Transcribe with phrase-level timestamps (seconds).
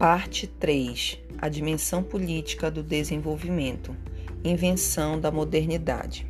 [0.00, 3.94] Parte 3 A dimensão política do desenvolvimento
[4.42, 6.26] Invenção da modernidade.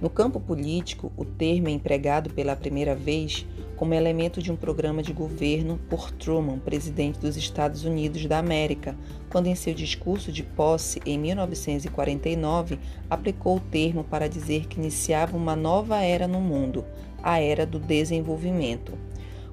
[0.00, 3.46] No campo político, o termo é empregado pela primeira vez
[3.76, 8.96] como elemento de um programa de governo por Truman, presidente dos Estados Unidos da América,
[9.28, 12.78] quando, em seu discurso de posse em 1949,
[13.10, 16.82] aplicou o termo para dizer que iniciava uma nova era no mundo,
[17.22, 19.11] a era do desenvolvimento.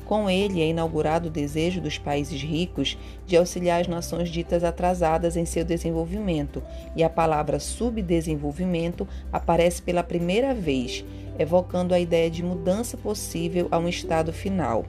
[0.09, 5.37] Com ele é inaugurado o desejo dos países ricos de auxiliar as nações ditas atrasadas
[5.37, 6.63] em seu desenvolvimento,
[6.95, 11.05] e a palavra subdesenvolvimento aparece pela primeira vez,
[11.37, 14.83] evocando a ideia de mudança possível a um estado final.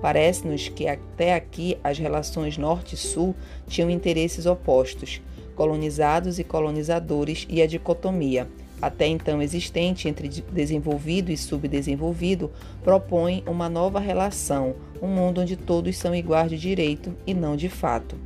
[0.00, 3.34] Parece-nos que até aqui as relações norte-sul
[3.66, 5.20] tinham interesses opostos,
[5.56, 8.46] colonizados e colonizadores e a dicotomia
[8.82, 12.50] até então existente entre desenvolvido e subdesenvolvido,
[12.82, 17.68] propõe uma nova relação, um mundo onde todos são iguais de direito e não de
[17.68, 18.16] fato.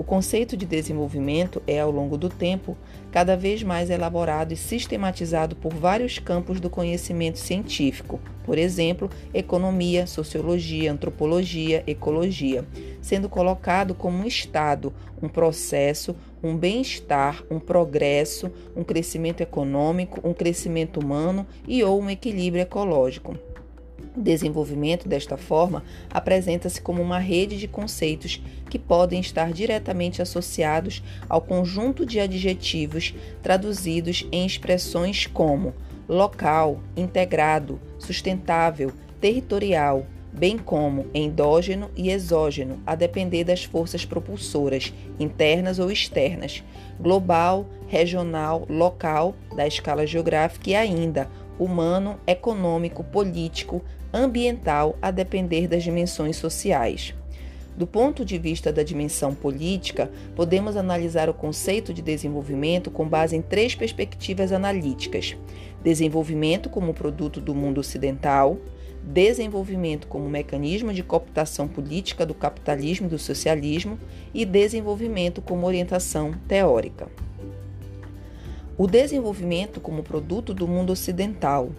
[0.00, 2.74] O conceito de desenvolvimento é, ao longo do tempo,
[3.12, 10.06] cada vez mais elaborado e sistematizado por vários campos do conhecimento científico, por exemplo, economia,
[10.06, 12.64] sociologia, antropologia, ecologia,
[13.02, 14.90] sendo colocado como um estado,
[15.22, 22.10] um processo, um bem-estar, um progresso, um crescimento econômico, um crescimento humano e ou um
[22.10, 23.36] equilíbrio ecológico.
[24.16, 31.02] O desenvolvimento, desta forma, apresenta-se como uma rede de conceitos que podem estar diretamente associados
[31.28, 35.74] ao conjunto de adjetivos traduzidos em expressões como
[36.08, 45.78] local, integrado, sustentável, territorial, bem como endógeno e exógeno, a depender das forças propulsoras, internas
[45.78, 46.62] ou externas,
[46.98, 51.28] global, regional, local, da escala geográfica e ainda
[51.58, 57.14] humano, econômico, político, ambiental, a depender das dimensões sociais.
[57.76, 63.36] Do ponto de vista da dimensão política, podemos analisar o conceito de desenvolvimento com base
[63.36, 65.36] em três perspectivas analíticas:
[65.82, 68.58] desenvolvimento como produto do mundo ocidental,
[69.02, 73.98] desenvolvimento como mecanismo de cooptação política do capitalismo e do socialismo
[74.32, 77.08] e desenvolvimento como orientação teórica.
[78.76, 81.70] O desenvolvimento como produto do mundo ocidental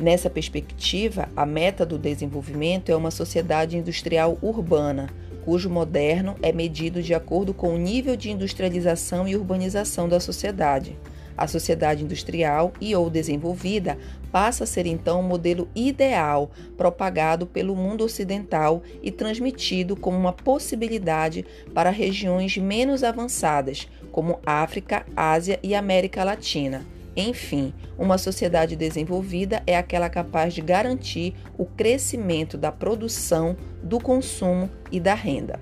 [0.00, 5.10] Nessa perspectiva, a meta do desenvolvimento é uma sociedade industrial urbana,
[5.44, 10.96] cujo moderno é medido de acordo com o nível de industrialização e urbanização da sociedade.
[11.40, 13.96] A sociedade industrial e ou desenvolvida
[14.30, 20.18] passa a ser então o um modelo ideal propagado pelo mundo ocidental e transmitido como
[20.18, 26.84] uma possibilidade para regiões menos avançadas, como África, Ásia e América Latina.
[27.16, 34.68] Enfim, uma sociedade desenvolvida é aquela capaz de garantir o crescimento da produção, do consumo
[34.92, 35.58] e da renda.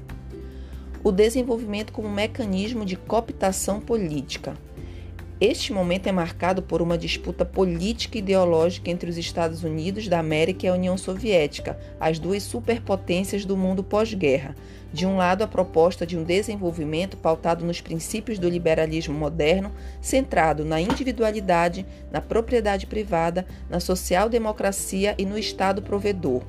[1.05, 4.55] O desenvolvimento como mecanismo de cooptação política.
[5.41, 10.19] Este momento é marcado por uma disputa política e ideológica entre os Estados Unidos da
[10.19, 14.57] América e a União Soviética, as duas superpotências do mundo pós-guerra.
[14.93, 20.65] De um lado, a proposta de um desenvolvimento pautado nos princípios do liberalismo moderno, centrado
[20.65, 26.43] na individualidade, na propriedade privada, na social-democracia e no Estado provedor.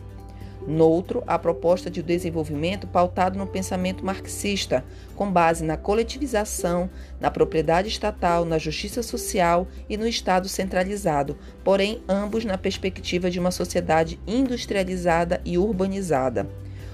[0.69, 4.85] Noutro, a proposta de desenvolvimento pautado no pensamento marxista,
[5.16, 12.03] com base na coletivização, na propriedade estatal, na justiça social e no Estado centralizado, porém
[12.07, 16.47] ambos na perspectiva de uma sociedade industrializada e urbanizada.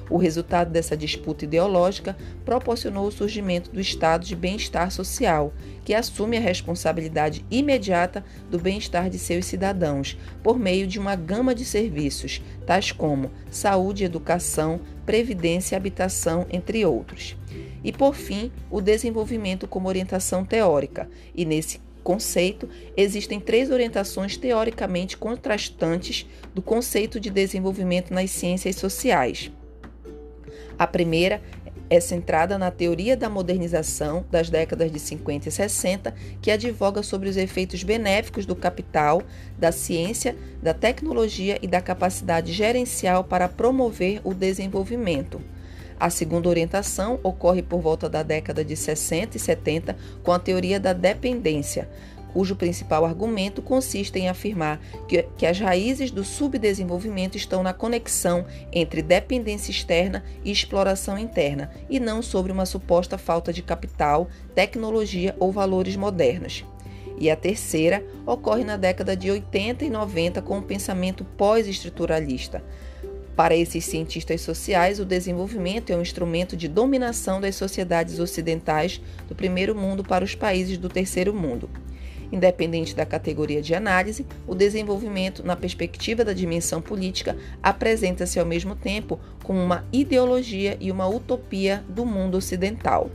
[0.09, 6.37] O resultado dessa disputa ideológica proporcionou o surgimento do estado de bem-estar social, que assume
[6.37, 12.41] a responsabilidade imediata do bem-estar de seus cidadãos, por meio de uma gama de serviços,
[12.65, 17.35] tais como saúde, educação, previdência e habitação, entre outros.
[17.83, 25.17] E, por fim, o desenvolvimento como orientação teórica, e nesse conceito, existem três orientações teoricamente
[25.17, 29.51] contrastantes do conceito de desenvolvimento nas ciências sociais.
[30.77, 31.41] A primeira
[31.89, 37.29] é centrada na teoria da modernização das décadas de 50 e 60, que advoga sobre
[37.29, 39.21] os efeitos benéficos do capital,
[39.57, 45.39] da ciência, da tecnologia e da capacidade gerencial para promover o desenvolvimento.
[45.97, 50.77] A segunda orientação ocorre por volta da década de 60 e 70 com a teoria
[50.77, 51.87] da dependência,
[52.35, 58.45] cujo principal argumento consiste em afirmar que, que as raízes do subdesenvolvimento estão na conexão
[58.73, 65.33] entre dependência externa e exploração interna, e não sobre uma suposta falta de capital, tecnologia
[65.39, 66.65] ou valores modernos.
[67.17, 72.61] E a terceira ocorre na década de 80 e 90 com o pensamento pós-estruturalista
[73.33, 79.33] Para esses cientistas sociais, o desenvolvimento é um instrumento de dominação das sociedades ocidentais do
[79.33, 81.69] primeiro mundo para os países do terceiro mundo.
[82.35, 88.75] Independente da categoria de análise, o desenvolvimento, na perspectiva da dimensão política, apresenta-se ao mesmo
[88.75, 93.09] tempo como uma ideologia e uma utopia do mundo ocidental.